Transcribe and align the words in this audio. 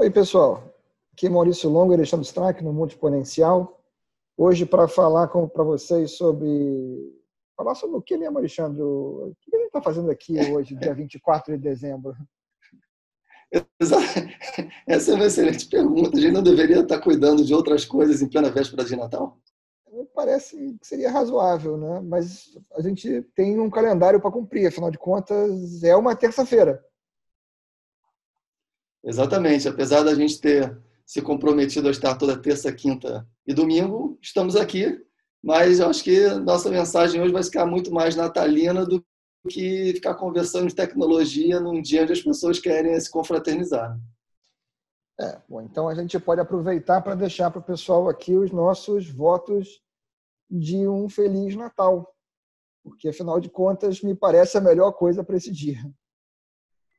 Oi, 0.00 0.10
pessoal. 0.10 0.62
Aqui 1.12 1.26
é 1.26 1.28
Maurício 1.28 1.68
Longo 1.68 1.92
e 1.92 1.96
Alexandre 1.96 2.24
Strack 2.24 2.62
no 2.62 2.72
Mundo 2.72 2.90
Exponencial. 2.90 3.82
Hoje 4.36 4.64
para 4.64 4.86
falar 4.86 5.26
para 5.26 5.64
vocês 5.64 6.12
sobre 6.12 7.20
falar 7.56 7.74
sobre 7.74 7.96
o 7.96 8.00
que 8.00 8.16
mesmo, 8.16 8.38
Alexandre? 8.38 8.80
O 8.80 9.34
que 9.40 9.56
a 9.56 9.58
gente 9.58 9.66
está 9.66 9.82
fazendo 9.82 10.08
aqui 10.08 10.38
hoje, 10.52 10.76
dia 10.76 10.94
24 10.94 11.56
de 11.56 11.60
dezembro? 11.60 12.14
Essa 14.86 15.10
é 15.10 15.14
uma 15.16 15.26
excelente 15.26 15.66
pergunta. 15.68 16.16
A 16.16 16.20
gente 16.20 16.32
não 16.32 16.44
deveria 16.44 16.78
estar 16.78 17.00
cuidando 17.00 17.44
de 17.44 17.52
outras 17.52 17.84
coisas 17.84 18.22
em 18.22 18.28
plena 18.28 18.50
véspera 18.50 18.84
de 18.84 18.94
Natal? 18.94 19.36
Parece 20.14 20.78
que 20.80 20.86
seria 20.86 21.10
razoável, 21.10 21.76
né? 21.76 22.00
Mas 22.04 22.56
a 22.76 22.82
gente 22.82 23.22
tem 23.34 23.58
um 23.58 23.68
calendário 23.68 24.20
para 24.20 24.30
cumprir, 24.30 24.68
afinal 24.68 24.92
de 24.92 24.98
contas, 24.98 25.82
é 25.82 25.96
uma 25.96 26.14
terça-feira. 26.14 26.84
Exatamente. 29.04 29.68
Apesar 29.68 30.02
da 30.02 30.14
gente 30.14 30.40
ter 30.40 30.76
se 31.06 31.22
comprometido 31.22 31.88
a 31.88 31.90
estar 31.90 32.16
toda 32.16 32.40
terça, 32.40 32.72
quinta 32.72 33.26
e 33.46 33.54
domingo, 33.54 34.18
estamos 34.22 34.56
aqui 34.56 35.02
mas 35.42 35.78
eu 35.78 35.88
acho 35.88 36.02
que 36.02 36.28
nossa 36.34 36.70
mensagem 36.70 37.20
hoje 37.20 37.32
vai 37.32 37.42
ficar 37.42 37.64
muito 37.64 37.92
mais 37.92 38.16
natalina 38.16 38.84
do 38.84 39.04
que 39.48 39.92
ficar 39.94 40.14
conversando 40.14 40.68
de 40.68 40.74
tecnologia 40.74 41.60
num 41.60 41.80
dia 41.80 42.02
onde 42.02 42.12
as 42.12 42.20
pessoas 42.22 42.58
querem 42.58 42.98
se 43.00 43.10
confraternizar. 43.10 43.98
É, 45.20 45.40
bom, 45.48 45.60
então 45.62 45.88
a 45.88 45.94
gente 45.94 46.18
pode 46.18 46.40
aproveitar 46.40 47.00
para 47.00 47.14
deixar 47.14 47.50
para 47.50 47.60
o 47.60 47.64
pessoal 47.64 48.08
aqui 48.08 48.36
os 48.36 48.50
nossos 48.50 49.08
votos 49.08 49.80
de 50.50 50.86
um 50.88 51.08
Feliz 51.08 51.56
Natal, 51.56 52.14
porque 52.82 53.08
afinal 53.08 53.40
de 53.40 53.48
contas 53.48 54.00
me 54.02 54.14
parece 54.14 54.56
a 54.58 54.60
melhor 54.60 54.92
coisa 54.92 55.24
para 55.24 55.36
esse 55.36 55.50
dia. 55.50 55.78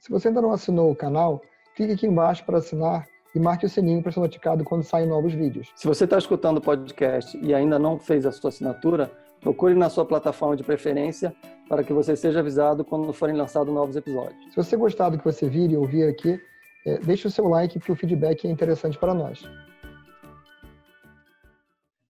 Se 0.00 0.10
você 0.10 0.28
ainda 0.28 0.42
não 0.42 0.52
assinou 0.52 0.90
o 0.90 0.96
canal, 0.96 1.42
clique 1.80 1.92
aqui 1.94 2.06
embaixo 2.06 2.44
para 2.44 2.58
assinar 2.58 3.06
e 3.34 3.40
marque 3.40 3.64
o 3.64 3.68
sininho 3.68 4.02
para 4.02 4.12
ser 4.12 4.20
notificado 4.20 4.62
quando 4.64 4.82
saem 4.82 5.06
novos 5.06 5.32
vídeos. 5.32 5.68
Se 5.74 5.86
você 5.86 6.04
está 6.04 6.18
escutando 6.18 6.58
o 6.58 6.60
podcast 6.60 7.38
e 7.42 7.54
ainda 7.54 7.78
não 7.78 7.98
fez 7.98 8.26
a 8.26 8.32
sua 8.32 8.50
assinatura, 8.50 9.10
procure 9.40 9.74
na 9.74 9.88
sua 9.88 10.04
plataforma 10.04 10.56
de 10.56 10.62
preferência 10.62 11.34
para 11.70 11.82
que 11.82 11.92
você 11.92 12.14
seja 12.14 12.40
avisado 12.40 12.84
quando 12.84 13.10
forem 13.14 13.34
lançados 13.34 13.72
novos 13.72 13.96
episódios. 13.96 14.36
Se 14.50 14.56
você 14.56 14.76
gostar 14.76 15.08
do 15.08 15.16
que 15.16 15.24
você 15.24 15.48
vir 15.48 15.70
e 15.70 15.76
ouvir 15.76 16.04
aqui, 16.04 16.38
é, 16.84 16.98
deixe 16.98 17.26
o 17.26 17.30
seu 17.30 17.48
like, 17.48 17.78
porque 17.78 17.92
o 17.92 17.96
feedback 17.96 18.46
é 18.46 18.50
interessante 18.50 18.98
para 18.98 19.14
nós. 19.14 19.42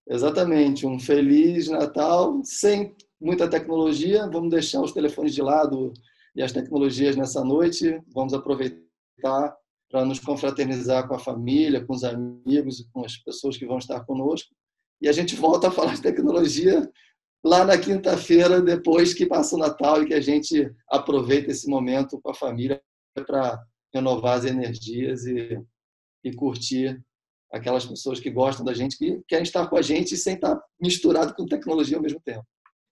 Exatamente. 0.08 0.84
Um 0.84 0.98
feliz 0.98 1.68
Natal 1.68 2.40
sem 2.42 2.96
muita 3.20 3.48
tecnologia. 3.48 4.28
Vamos 4.28 4.50
deixar 4.50 4.80
os 4.80 4.90
telefones 4.90 5.32
de 5.32 5.42
lado 5.42 5.92
e 6.34 6.42
as 6.42 6.50
tecnologias 6.50 7.14
nessa 7.14 7.44
noite. 7.44 8.00
Vamos 8.12 8.34
aproveitar 8.34 9.59
para 9.90 10.04
nos 10.04 10.20
confraternizar 10.20 11.08
com 11.08 11.14
a 11.14 11.18
família, 11.18 11.84
com 11.84 11.92
os 11.92 12.04
amigos 12.04 12.80
e 12.80 12.88
com 12.92 13.04
as 13.04 13.16
pessoas 13.16 13.56
que 13.56 13.66
vão 13.66 13.78
estar 13.78 14.04
conosco. 14.04 14.54
E 15.02 15.08
a 15.08 15.12
gente 15.12 15.34
volta 15.34 15.68
a 15.68 15.70
falar 15.70 15.94
de 15.94 16.02
tecnologia 16.02 16.88
lá 17.44 17.64
na 17.64 17.76
quinta-feira, 17.76 18.60
depois 18.60 19.12
que 19.12 19.26
passa 19.26 19.56
o 19.56 19.58
Natal 19.58 20.02
e 20.02 20.06
que 20.06 20.14
a 20.14 20.20
gente 20.20 20.70
aproveita 20.88 21.50
esse 21.50 21.68
momento 21.68 22.20
com 22.20 22.30
a 22.30 22.34
família 22.34 22.80
para 23.14 23.60
renovar 23.92 24.38
as 24.38 24.44
energias 24.44 25.24
e, 25.24 25.60
e 26.22 26.32
curtir 26.34 27.02
aquelas 27.52 27.84
pessoas 27.84 28.20
que 28.20 28.30
gostam 28.30 28.64
da 28.64 28.72
gente, 28.72 28.96
que 28.96 29.20
querem 29.26 29.42
estar 29.42 29.66
com 29.68 29.76
a 29.76 29.82
gente 29.82 30.16
sem 30.16 30.34
estar 30.34 30.60
misturado 30.80 31.34
com 31.34 31.46
tecnologia 31.46 31.96
ao 31.96 32.02
mesmo 32.02 32.20
tempo. 32.20 32.44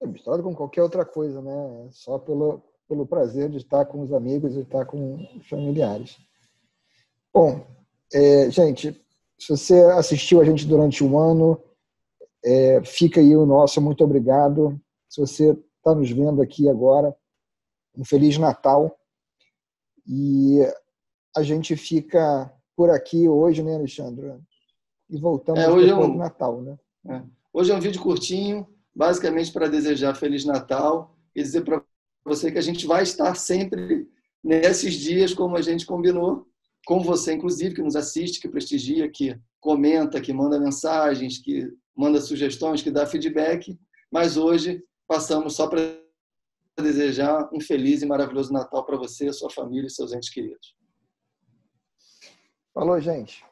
É 0.02 0.06
misturado 0.06 0.42
com 0.42 0.54
qualquer 0.54 0.82
outra 0.82 1.04
coisa, 1.04 1.40
né? 1.40 1.88
Só 1.92 2.18
pelo, 2.18 2.62
pelo 2.88 3.06
prazer 3.06 3.48
de 3.50 3.58
estar 3.58 3.84
com 3.84 4.00
os 4.00 4.12
amigos 4.12 4.56
e 4.56 4.60
estar 4.60 4.84
com 4.84 5.14
os 5.36 5.48
familiares. 5.48 6.16
Bom, 7.32 7.66
é, 8.12 8.50
gente, 8.50 9.00
se 9.38 9.48
você 9.48 9.80
assistiu 9.96 10.40
a 10.40 10.44
gente 10.44 10.66
durante 10.66 11.04
um 11.04 11.18
ano, 11.18 11.62
é, 12.44 12.82
fica 12.84 13.20
aí 13.20 13.36
o 13.36 13.46
nosso 13.46 13.80
muito 13.80 14.02
obrigado. 14.02 14.80
Se 15.08 15.20
você 15.20 15.56
está 15.76 15.94
nos 15.94 16.10
vendo 16.10 16.42
aqui 16.42 16.68
agora, 16.68 17.14
um 17.96 18.04
Feliz 18.04 18.38
Natal. 18.38 18.98
E 20.06 20.60
a 21.36 21.42
gente 21.42 21.76
fica 21.76 22.52
por 22.74 22.90
aqui 22.90 23.28
hoje, 23.28 23.62
né, 23.62 23.74
Alexandre? 23.74 24.34
E 25.10 25.18
voltamos 25.18 25.60
é, 25.60 25.68
hoje 25.68 25.90
é 25.90 25.94
um, 25.94 26.16
Natal, 26.16 26.62
né? 26.62 26.78
É. 27.08 27.22
Hoje 27.52 27.72
é 27.72 27.74
um 27.74 27.80
vídeo 27.80 28.00
curtinho, 28.00 28.66
basicamente 28.94 29.52
para 29.52 29.68
desejar 29.68 30.14
Feliz 30.14 30.44
Natal 30.44 31.16
e 31.34 31.42
dizer 31.42 31.62
para 31.62 31.82
você 32.24 32.52
que 32.52 32.58
a 32.58 32.62
gente 32.62 32.86
vai 32.86 33.02
estar 33.02 33.34
sempre 33.34 34.08
nesses 34.42 34.94
dias 34.94 35.34
como 35.34 35.56
a 35.56 35.62
gente 35.62 35.86
combinou, 35.86 36.46
com 36.88 37.00
você, 37.00 37.34
inclusive, 37.34 37.74
que 37.74 37.82
nos 37.82 37.94
assiste, 37.94 38.40
que 38.40 38.48
prestigia, 38.48 39.10
que 39.10 39.38
comenta, 39.60 40.22
que 40.22 40.32
manda 40.32 40.58
mensagens, 40.58 41.36
que 41.36 41.70
manda 41.94 42.18
sugestões, 42.18 42.80
que 42.80 42.90
dá 42.90 43.04
feedback. 43.04 43.78
Mas 44.10 44.38
hoje 44.38 44.82
passamos 45.06 45.54
só 45.54 45.66
para 45.66 45.82
desejar 46.80 47.46
um 47.52 47.60
feliz 47.60 48.00
e 48.00 48.06
maravilhoso 48.06 48.54
Natal 48.54 48.86
para 48.86 48.96
você, 48.96 49.30
sua 49.34 49.50
família 49.50 49.86
e 49.86 49.90
seus 49.90 50.14
entes 50.14 50.30
queridos. 50.30 50.74
Falou, 52.72 52.98
gente. 52.98 53.44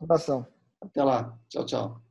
Um 0.00 0.04
abração. 0.04 0.46
Até 0.80 1.02
lá. 1.02 1.36
Tchau, 1.48 1.66
tchau. 1.66 2.05